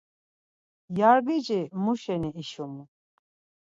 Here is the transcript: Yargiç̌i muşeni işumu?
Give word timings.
Yargiç̌i 0.99 1.59
muşeni 1.83 2.29
işumu? 2.41 2.83